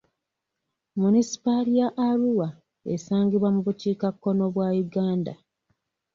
Munisipaali 0.99 1.71
ya 1.81 1.87
Arua 2.07 2.49
esangibwa 2.93 3.49
mu 3.55 3.61
bukiikakkono 3.65 4.43
bwa 4.53 4.67
Uganda. 4.83 5.33